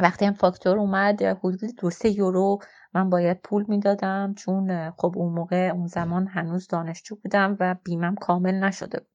وقتی 0.00 0.24
هم 0.24 0.32
فاکتور 0.32 0.78
اومد 0.78 1.22
حدود 1.22 1.76
دو 1.78 1.90
سه 1.90 2.18
یورو 2.18 2.58
من 2.94 3.10
باید 3.10 3.40
پول 3.40 3.64
می‌دادم 3.68 4.34
چون 4.36 4.90
خب 4.90 5.12
اون 5.16 5.32
موقع 5.32 5.70
اون 5.74 5.86
زمان 5.86 6.26
هنوز 6.26 6.68
دانشجو 6.68 7.16
بودم 7.16 7.56
و 7.60 7.76
بیمم 7.84 8.14
کامل 8.14 8.54
نشده 8.54 9.00
بود. 9.00 9.08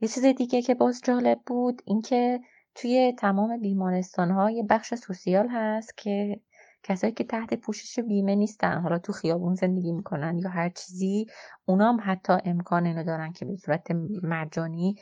یه 0.00 0.08
چیز 0.08 0.24
دیگه 0.24 0.62
که 0.62 0.74
باز 0.74 1.00
جالب 1.04 1.40
بود 1.46 1.82
اینکه 1.84 2.40
توی 2.74 3.12
تمام 3.18 3.60
بیمارستان 3.60 4.30
ها 4.30 4.50
یه 4.50 4.62
بخش 4.62 4.94
سوسیال 4.94 5.48
هست 5.48 5.96
که 5.96 6.40
کسایی 6.82 7.12
که 7.12 7.24
تحت 7.24 7.54
پوشش 7.54 7.98
بیمه 7.98 8.34
نیستن 8.34 8.80
حالا 8.80 8.98
تو 8.98 9.12
خیابون 9.12 9.54
زندگی 9.54 9.92
می‌کنن 9.92 10.38
یا 10.38 10.50
هر 10.50 10.68
چیزی 10.68 11.26
اونام 11.64 12.00
حتی 12.04 12.32
امکان 12.44 12.86
اینو 12.86 13.04
دارن 13.04 13.32
که 13.32 13.44
به 13.44 13.56
صورت 13.56 13.90
مجانی 14.22 14.96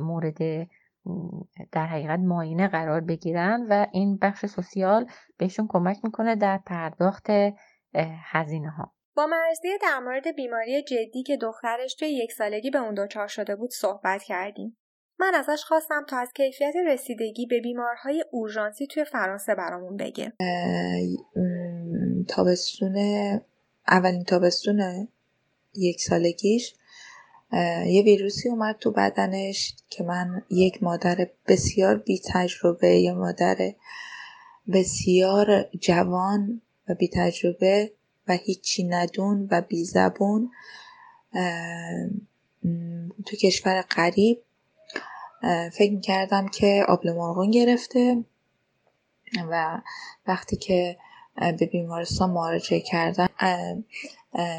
مورد 0.00 0.38
در 1.72 1.86
حقیقت 1.86 2.18
ماینه 2.18 2.68
قرار 2.68 3.00
بگیرن 3.00 3.66
و 3.70 3.86
این 3.92 4.18
بخش 4.22 4.46
سوسیال 4.46 5.06
بهشون 5.38 5.66
کمک 5.68 5.96
می‌کنه 6.04 6.36
در 6.36 6.60
پرداخت 6.66 7.26
هزینه 8.32 8.70
ها 8.70 8.94
با 9.16 9.26
مرزیه 9.26 9.78
در 9.82 9.98
مورد 9.98 10.34
بیماری 10.36 10.82
جدی 10.82 11.22
که 11.22 11.36
دخترش 11.36 11.94
توی 11.94 12.08
یک 12.08 12.32
سالگی 12.32 12.70
به 12.70 12.78
اون 12.78 12.94
دچار 12.94 13.26
شده 13.26 13.56
بود 13.56 13.70
صحبت 13.70 14.22
کردیم. 14.22 14.76
من 15.20 15.32
ازش 15.34 15.64
خواستم 15.64 16.04
تا 16.08 16.18
از 16.18 16.32
کیفیت 16.32 16.74
رسیدگی 16.86 17.46
به 17.46 17.60
بیمارهای 17.60 18.24
اورژانسی 18.30 18.86
توی 18.86 19.04
فرانسه 19.04 19.54
برامون 19.54 19.96
بگه. 19.96 20.32
تابستون 22.28 22.96
اولین 23.88 24.24
تابستون 24.24 25.08
یک 25.74 26.00
سالگیش 26.00 26.74
یه 27.86 28.02
ویروسی 28.02 28.48
اومد 28.48 28.76
تو 28.78 28.90
بدنش 28.90 29.74
که 29.90 30.04
من 30.04 30.42
یک 30.50 30.82
مادر 30.82 31.28
بسیار 31.46 31.96
بی 31.96 32.20
تجربه 32.26 32.88
یه 32.88 33.12
مادر 33.12 33.74
بسیار 34.72 35.62
جوان 35.62 36.60
و 36.88 36.94
بی 36.94 37.08
تجربه 37.08 37.92
و 38.28 38.32
هیچی 38.32 38.84
ندون 38.84 39.48
و 39.50 39.60
بی 39.60 39.84
زبون 39.84 40.50
تو 43.26 43.36
کشور 43.36 43.80
قریب 43.80 44.42
فکر 45.72 45.92
می‌کردم 45.92 46.48
که 46.48 46.84
آبل 46.88 47.12
مرغون 47.12 47.50
گرفته 47.50 48.24
و 49.50 49.80
وقتی 50.26 50.56
که 50.56 50.96
به 51.40 51.66
بیمارستان 51.66 52.30
مراجعه 52.30 52.80
کردم 52.80 53.28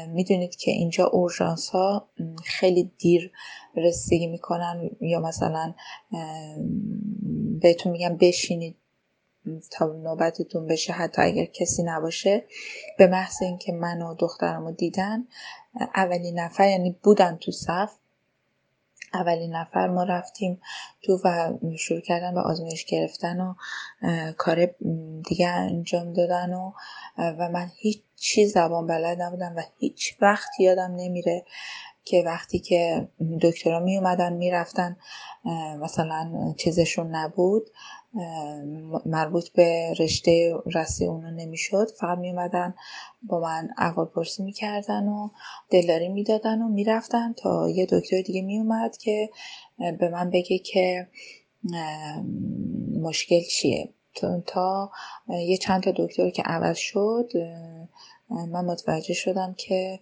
می‌دونید 0.08 0.56
که 0.56 0.70
اینجا 0.70 1.06
اورژانس 1.06 1.68
ها 1.68 2.08
خیلی 2.44 2.92
دیر 2.98 3.32
رسیدگی 3.76 4.26
می‌کنن 4.26 4.90
یا 5.00 5.20
مثلا 5.20 5.74
بهتون 7.60 7.92
میگم 7.92 8.16
بشینید 8.16 8.76
تا 9.70 9.86
نوبتتون 9.86 10.66
بشه 10.66 10.92
حتی 10.92 11.22
اگر 11.22 11.44
کسی 11.44 11.82
نباشه. 11.82 12.44
به 12.98 13.06
محض 13.06 13.42
اینکه 13.42 13.72
من 13.72 14.02
و 14.02 14.14
دخترم 14.14 14.70
دیدن 14.70 15.26
اولین 15.94 16.38
نفر 16.38 16.68
یعنی 16.68 16.96
بودن 17.02 17.36
تو 17.36 17.52
صف 17.52 17.99
اولین 19.14 19.56
نفر 19.56 19.88
ما 19.88 20.04
رفتیم 20.04 20.60
تو 21.02 21.20
و 21.24 21.52
شروع 21.78 22.00
کردن 22.00 22.34
به 22.34 22.40
آزمایش 22.40 22.84
گرفتن 22.84 23.40
و 23.40 23.54
کار 24.32 24.66
دیگه 25.28 25.48
انجام 25.48 26.12
دادن 26.12 26.52
و 26.52 26.72
و 27.18 27.48
من 27.48 27.70
هیچ 27.76 28.02
چیز 28.16 28.52
زبان 28.52 28.86
بلد 28.86 29.22
نبودم 29.22 29.54
و 29.56 29.62
هیچ 29.78 30.16
وقت 30.20 30.60
یادم 30.60 30.94
نمیره 30.96 31.44
که 32.04 32.22
وقتی 32.26 32.58
که 32.58 33.08
دکترها 33.42 33.80
می 33.80 33.96
اومدن 33.98 34.32
می‌رفتن 34.32 34.96
مثلا 35.80 36.54
چیزشون 36.56 37.14
نبود 37.16 37.70
مربوط 39.06 39.48
به 39.48 39.94
رشته 39.98 40.54
رسی 40.74 41.06
اونا 41.06 41.30
نمی‌شد. 41.30 41.90
فقط 42.00 42.18
می 42.18 42.30
اومدن 42.30 42.74
با 43.22 43.40
من 43.40 43.68
احوال 43.78 44.06
پرسی 44.06 44.42
می‌کردن 44.42 45.08
و 45.08 45.28
دلداری 45.70 46.08
می‌دادن 46.08 46.62
و 46.62 46.68
می‌رفتن 46.68 47.32
تا 47.32 47.70
یه 47.70 47.86
دکتر 47.86 48.22
دیگه 48.22 48.42
می 48.42 48.58
اومد 48.58 48.96
که 48.96 49.30
به 49.78 50.08
من 50.08 50.30
بگه 50.30 50.58
که 50.58 51.08
مشکل 53.00 53.40
چیه. 53.40 53.88
تا 54.46 54.90
یه 55.28 55.56
چند 55.56 55.82
تا 55.82 55.92
دکتر 55.96 56.30
که 56.30 56.42
عوض 56.42 56.76
شد 56.76 57.32
من 58.30 58.64
متوجه 58.64 59.14
شدم 59.14 59.54
که 59.58 60.00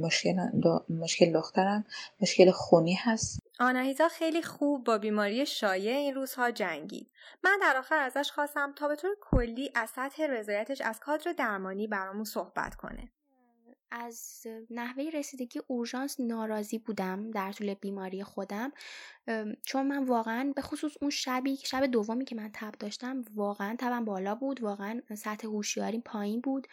مشکل, 0.00 0.48
مشکل 0.90 1.32
دخترم 1.32 1.84
مشکل 2.20 2.50
خونی 2.50 2.94
هست. 2.94 3.37
آناهیتا 3.60 4.08
خیلی 4.08 4.42
خوب 4.42 4.84
با 4.84 4.98
بیماری 4.98 5.46
شایع 5.46 5.96
این 5.96 6.14
روزها 6.14 6.50
جنگید. 6.50 7.10
من 7.44 7.58
در 7.62 7.76
آخر 7.76 7.98
ازش 7.98 8.30
خواستم 8.30 8.72
تا 8.72 8.88
به 8.88 8.96
طور 8.96 9.16
کلی 9.20 9.70
از 9.74 9.90
سطح 9.90 10.26
رضایتش 10.26 10.80
از 10.80 11.00
کادر 11.00 11.32
درمانی 11.32 11.86
برامون 11.86 12.24
صحبت 12.24 12.74
کنه. 12.74 13.12
از 13.90 14.46
نحوه 14.70 15.10
رسیدگی 15.14 15.60
اورژانس 15.66 16.20
ناراضی 16.20 16.78
بودم 16.78 17.30
در 17.30 17.52
طول 17.52 17.74
بیماری 17.74 18.24
خودم 18.24 18.72
چون 19.66 19.86
من 19.86 20.04
واقعا 20.04 20.52
به 20.56 20.62
خصوص 20.62 20.92
اون 21.00 21.10
شبی 21.10 21.56
شب 21.56 21.86
دومی 21.86 22.24
که 22.24 22.34
من 22.34 22.50
تب 22.54 22.74
داشتم 22.78 23.24
واقعا 23.34 23.76
تبم 23.78 24.04
بالا 24.04 24.34
بود 24.34 24.62
واقعا 24.62 25.00
سطح 25.14 25.46
هوشیاریم 25.46 26.00
پایین 26.00 26.40
بود 26.40 26.66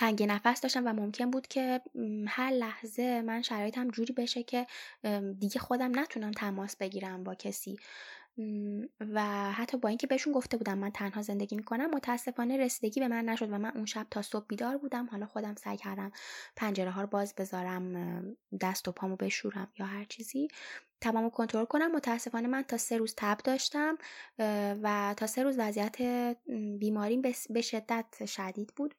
تنگ 0.00 0.22
نفس 0.22 0.60
داشتم 0.60 0.86
و 0.86 0.92
ممکن 0.92 1.30
بود 1.30 1.46
که 1.46 1.80
هر 2.28 2.50
لحظه 2.50 3.22
من 3.22 3.42
شرایطم 3.42 3.88
جوری 3.88 4.12
بشه 4.12 4.42
که 4.42 4.66
دیگه 5.38 5.60
خودم 5.60 5.98
نتونم 5.98 6.30
تماس 6.30 6.76
بگیرم 6.76 7.24
با 7.24 7.34
کسی. 7.34 7.76
و 9.00 9.22
حتی 9.52 9.76
با 9.76 9.88
اینکه 9.88 10.06
بهشون 10.06 10.32
گفته 10.32 10.56
بودم 10.56 10.78
من 10.78 10.90
تنها 10.90 11.22
زندگی 11.22 11.56
می‌کنم 11.56 11.90
متاسفانه 11.90 12.56
رسیدگی 12.56 13.00
به 13.00 13.08
من 13.08 13.24
نشد 13.24 13.50
و 13.52 13.58
من 13.58 13.70
اون 13.74 13.86
شب 13.86 14.06
تا 14.10 14.22
صبح 14.22 14.46
بیدار 14.48 14.78
بودم. 14.78 15.06
حالا 15.06 15.26
خودم 15.26 15.54
سعی 15.54 15.76
کردم 15.76 16.12
پنجره 16.56 16.90
ها 16.90 17.00
رو 17.00 17.06
باز 17.06 17.34
بذارم 17.34 18.36
دست 18.60 18.88
و 18.88 18.92
پامو 18.92 19.16
بشورم 19.16 19.68
یا 19.78 19.86
هر 19.86 20.04
چیزی. 20.04 20.48
تمامو 21.00 21.30
کنترل 21.30 21.64
کنم. 21.64 21.92
متاسفانه 21.92 22.48
من 22.48 22.62
تا 22.62 22.76
سه 22.76 22.96
روز 22.96 23.14
تب 23.16 23.38
داشتم 23.44 23.98
و 24.82 25.14
تا 25.16 25.26
سه 25.26 25.42
روز 25.42 25.58
وضعیت 25.58 25.96
بیماریم 26.78 27.22
به 27.50 27.60
شدت 27.60 28.26
شدید 28.26 28.72
بود. 28.76 28.94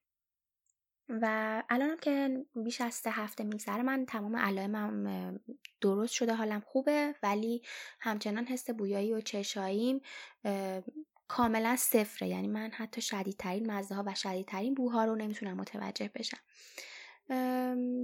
و 1.10 1.64
الانم 1.70 1.98
که 1.98 2.46
بیش 2.56 2.82
از 2.82 2.94
سه 2.94 3.12
هفته 3.12 3.44
میگذره 3.44 3.82
من 3.82 4.06
تمام 4.06 4.36
علائمم 4.36 5.40
درست 5.82 6.14
شده 6.14 6.34
حالم 6.34 6.60
خوبه 6.60 7.16
ولی 7.24 7.62
همچنان 8.00 8.46
حس 8.46 8.70
بویایی 8.70 9.14
و 9.14 9.22
چشاییم 9.22 10.02
کاملا 11.28 11.76
صفره. 11.76 12.28
یعنی 12.28 12.48
من 12.48 12.72
حتی 12.72 13.02
شدیدترین 13.02 13.72
مزه 13.72 13.96
ها 13.96 14.04
و 14.08 14.16
شدیدترین 14.16 14.74
بوها 14.74 15.06
رو 15.06 15.16
نمی‌تونم 15.16 15.58
متوجه 15.58 16.12
بشم. 16.16 16.38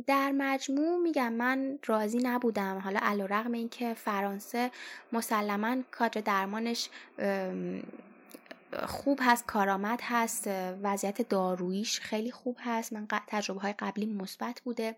در 0.07 0.31
مجموع 0.31 0.97
میگم 0.97 1.33
من 1.33 1.79
راضی 1.85 2.19
نبودم. 2.23 2.79
حالا 2.79 2.99
علا 3.03 3.25
رقم 3.25 3.51
این 3.51 3.69
که 3.69 3.93
فرانسه 3.93 4.71
مسلما 5.11 5.81
کادر 5.91 6.21
درمانش 6.21 6.89
خوب 8.85 9.19
هست 9.23 9.45
کارآمد 9.45 9.99
هست 10.03 10.47
وضعیت 10.81 11.29
دارویش 11.29 11.99
خیلی 11.99 12.31
خوب 12.31 12.57
هست. 12.59 12.93
من 12.93 13.07
تجربه 13.27 13.59
های 13.59 13.73
قبلی 13.79 14.05
مثبت 14.05 14.61
بوده. 14.61 14.95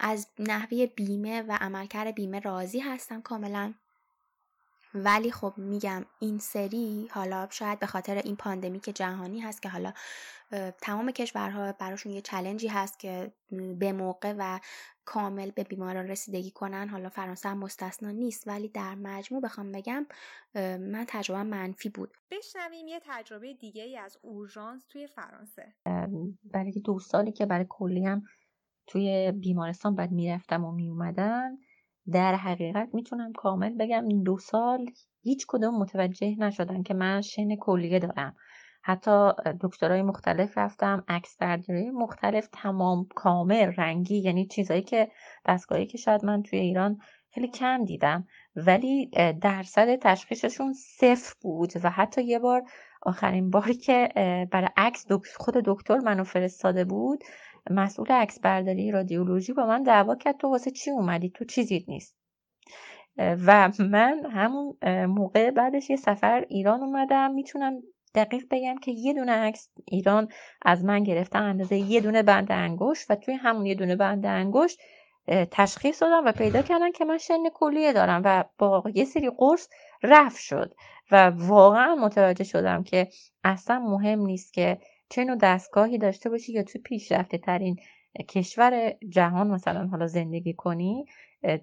از 0.00 0.26
نحوه 0.38 0.86
بیمه 0.86 1.42
و 1.42 1.58
عملکرد 1.60 2.14
بیمه 2.14 2.40
راضی 2.40 2.80
هستم 2.80 3.22
کاملا. 3.22 3.74
ولی 4.94 5.32
خب 5.32 5.54
میگم 5.56 6.04
این 6.18 6.38
سری 6.38 7.08
حالا 7.12 7.48
شاید 7.50 7.78
به 7.78 7.86
خاطر 7.86 8.14
این 8.14 8.36
پاندمیک 8.36 8.84
جهانی 8.84 9.40
هست 9.40 9.62
که 9.62 9.68
حالا 9.68 9.92
تمام 10.80 11.10
کشورها 11.10 11.72
براشون 11.72 12.12
یه 12.12 12.20
چلنجی 12.20 12.68
هست 12.68 12.98
که 12.98 13.32
به 13.78 13.92
موقع 13.92 14.34
و 14.38 14.60
کامل 15.04 15.50
به 15.50 15.64
بیماران 15.64 16.08
رسیدگی 16.08 16.50
کنن. 16.50 16.88
حالا 16.88 17.08
فرانسه 17.08 17.48
هم 17.48 17.58
مستثنا 17.58 18.10
نیست 18.10 18.48
ولی 18.48 18.68
در 18.68 18.94
مجموع 18.94 19.42
بخوام 19.42 19.72
بگم 19.72 20.06
من 20.78 21.04
تجربه 21.08 21.42
منفی 21.42 21.88
بود. 21.88 22.10
بشنویم 22.30 22.88
یه 22.88 23.00
تجربه 23.04 23.54
دیگه 23.54 23.82
ای 23.82 23.96
از 23.98 24.18
اورژانس 24.22 24.86
توی 24.86 25.06
فرانسه. 25.06 25.74
برای 26.44 26.72
دو 26.72 26.98
سالی 26.98 27.32
که 27.32 27.46
برای 27.46 27.66
کلی 27.68 28.04
هم 28.04 28.22
توی 28.86 29.32
بیمارستان 29.32 29.94
بعد 29.94 30.10
می‌رفتم 30.10 30.64
و 30.64 30.72
میومدن 30.72 31.58
در 32.12 32.34
حقیقت 32.34 32.88
می‌تونم 32.92 33.32
کامل 33.32 33.74
بگم 33.78 34.04
این 34.08 34.22
دو 34.22 34.38
سال 34.38 34.86
هیچ 35.22 35.44
کدوم 35.48 35.78
متوجه 35.78 36.36
نشدن 36.38 36.82
که 36.82 36.94
من 36.94 37.20
شن 37.20 37.56
کلیه 37.56 37.98
دارم. 37.98 38.36
حتی 38.86 39.30
دکترای 39.60 40.02
مختلف 40.02 40.58
رفتم 40.58 41.04
عکس 41.08 41.36
برداری 41.36 41.90
مختلف 41.90 42.48
تمام 42.52 43.06
کامل 43.14 43.72
رنگی 43.76 44.18
یعنی 44.18 44.46
چیزایی 44.46 44.82
که 44.82 45.08
دستگاهی 45.46 45.86
که 45.86 45.98
شاید 45.98 46.24
من 46.24 46.42
توی 46.42 46.58
ایران 46.58 46.98
خیلی 47.30 47.48
کم 47.48 47.84
دیدم. 47.84 48.26
ولی 48.56 49.10
درصد 49.42 49.96
تشخیصشون 49.96 50.72
صفر 50.72 51.34
بود 51.42 51.72
و 51.82 51.90
حتی 51.90 52.22
یه 52.22 52.38
بار 52.38 52.62
آخرین 53.02 53.50
باری 53.50 53.74
که 53.74 54.08
برای 54.52 54.68
عکس 54.76 55.06
خود 55.36 55.54
دکتر 55.54 55.98
منو 55.98 56.24
فرستاده 56.24 56.84
بود 56.84 57.24
مسئول 57.70 58.06
عکس 58.12 58.40
برداری 58.40 58.90
رادیولوژی 58.90 59.52
با 59.52 59.66
من 59.66 59.82
دعوا 59.82 60.16
کرد 60.16 60.36
تو 60.36 60.48
واسه 60.48 60.70
چی 60.70 60.90
اومدی؟ 60.90 61.30
تو 61.30 61.44
چیزی 61.44 61.84
نیست. 61.88 62.16
و 63.18 63.70
من 63.78 64.26
همون 64.30 64.76
موقع 65.06 65.50
بعدش 65.50 65.90
یه 65.90 65.96
سفر 65.96 66.44
ایران 66.48 66.80
اومدم 66.80 67.30
می‌تونم 67.30 67.72
دقیق 68.14 68.44
بگم 68.50 68.78
که 68.78 68.90
یه 68.90 69.14
دونه 69.14 69.32
عکس 69.32 69.68
ایران 69.84 70.28
از 70.62 70.84
من 70.84 71.02
گرفتن 71.02 71.42
اندازه 71.42 71.76
یه 71.76 72.00
دونه 72.00 72.22
بند 72.22 72.52
انگشت 72.52 73.10
و 73.10 73.14
توی 73.14 73.34
همون 73.34 73.66
یه 73.66 73.74
دونه 73.74 73.96
بند 73.96 74.26
انگشت 74.26 74.78
تشخیص 75.50 76.02
دادم 76.02 76.24
و 76.24 76.32
پیدا 76.32 76.62
کردن 76.62 76.92
که 76.92 77.04
من 77.04 77.18
شن 77.18 77.48
کلیه 77.54 77.92
دارم 77.92 78.22
و 78.24 78.44
با 78.58 78.82
یه 78.94 79.04
سری 79.04 79.30
قرص 79.38 79.68
رفت 80.02 80.40
شد 80.40 80.74
و 81.10 81.30
واقعا 81.30 81.94
متوجه 81.94 82.44
شدم 82.44 82.82
که 82.82 83.08
اصلا 83.44 83.78
مهم 83.78 84.20
نیست 84.20 84.52
که 84.52 84.78
چه 85.08 85.24
نوع 85.24 85.36
دستگاهی 85.36 85.98
داشته 85.98 86.30
باشی 86.30 86.52
یا 86.52 86.62
توی 86.62 86.80
پیشرفته 86.80 87.38
ترین 87.38 87.76
کشور 88.28 88.94
جهان 89.08 89.50
مثلا 89.50 89.86
حالا 89.86 90.06
زندگی 90.06 90.52
کنی. 90.52 91.04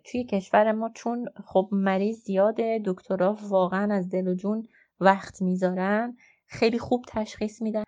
توی 0.03 0.23
کشور 0.23 0.71
ما 0.71 0.89
چون 0.95 1.29
خب 1.45 1.69
مریض 1.71 2.23
زیاده 2.23 2.81
دکترها 2.85 3.37
واقعا 3.49 3.95
از 3.95 4.09
دل 4.09 4.27
و 4.27 4.33
جون 4.33 4.67
وقت 4.99 5.41
می‌ذارن. 5.41 6.17
خیلی 6.51 6.79
خوب 6.79 7.05
تشخیص 7.07 7.61
میدن. 7.61 7.83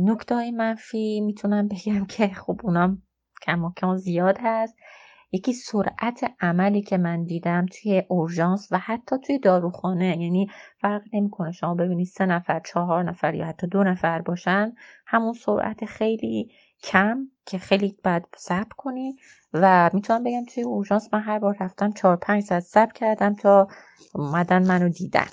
نکته 0.00 0.50
منفی 0.50 1.20
می‌تونم 1.20 1.68
بگم 1.68 2.04
که 2.16 2.28
خب 2.28 2.60
اونام 2.64 3.02
کماکان 3.42 3.96
زیاد 3.96 4.38
هست. 4.40 4.76
یکی 5.32 5.52
سرعت 5.52 6.20
عملی 6.40 6.82
که 6.82 6.98
من 6.98 7.24
دیدم 7.24 7.66
توی 7.66 8.02
اورژانس 8.08 8.68
و 8.70 8.78
حتی 8.78 9.16
توی 9.18 9.38
داروخانه 9.38 10.06
یعنی 10.22 10.50
فرق 10.80 11.02
نمی‌کنه 11.12 11.52
شما 11.52 11.74
ببینید 11.74 12.06
سه 12.06 12.26
نفر 12.26 12.60
چهار 12.60 13.02
نفر 13.02 13.34
یا 13.34 13.46
حتی 13.46 13.66
دو 13.66 13.84
نفر 13.84 14.22
باشن 14.22 14.72
همون 15.06 15.32
سرعت 15.32 15.84
خیلی 15.84 16.50
کم 16.82 17.18
که 17.46 17.58
خیلی 17.58 17.96
بد 18.04 18.24
صبر 18.36 18.74
کنی. 18.76 19.16
و 19.52 19.90
می‌تونم 19.92 20.24
بگم 20.24 20.44
توی 20.44 20.62
اورژانس 20.62 21.08
من 21.14 21.20
هر 21.20 21.38
بار 21.38 21.56
رفتم 21.60 21.92
چهار 21.92 22.16
پنج 22.16 22.42
ساعت 22.44 22.62
صبر 22.62 22.92
کردم 22.92 23.34
تا 23.34 23.68
اومدن 24.14 24.66
منو 24.66 24.88
دیدن. 24.88 25.26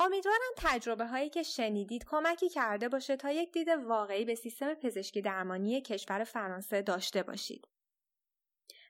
امیدوارم 0.00 0.52
تجربه 0.56 1.06
هایی 1.06 1.30
که 1.30 1.42
شنیدید 1.42 2.04
کمکی 2.04 2.48
کرده 2.48 2.88
باشه 2.88 3.16
تا 3.16 3.30
یک 3.30 3.52
دید 3.52 3.68
واقعی 3.68 4.24
به 4.24 4.34
سیستم 4.34 4.74
پزشکی 4.74 5.22
درمانی 5.22 5.80
کشور 5.80 6.24
فرانسه 6.24 6.82
داشته 6.82 7.22
باشید. 7.22 7.68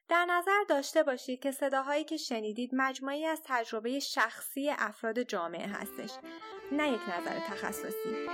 در 0.09 0.25
نظر 0.25 0.65
داشته 0.69 1.03
باشید 1.03 1.41
که 1.41 1.51
صداهایی 1.51 2.05
که 2.05 2.17
شنیدید 2.17 2.71
مجموعی 2.73 3.27
از 3.27 3.41
تجربه 3.45 4.01
شخصی 4.01 4.71
افراد 4.71 5.23
جامعه 5.23 5.67
هستش 5.67 6.11
نه 6.73 6.93
یک 6.93 7.01
نظر 7.09 7.39
تخصصی 7.39 8.29